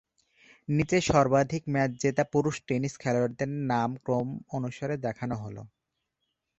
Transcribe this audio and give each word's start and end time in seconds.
নিচে 0.69 0.97
সর্বাধিক 1.09 1.63
ম্যাচ 1.73 1.91
জেতা 2.01 2.23
পুরুষ 2.33 2.55
টেনিস 2.67 2.93
খেলোয়াড়দের 3.01 3.51
নাম 3.71 3.89
ক্রম 4.03 4.27
অনুসারে 4.57 4.95
দেখানো 5.05 5.35
হলঃ 5.35 5.59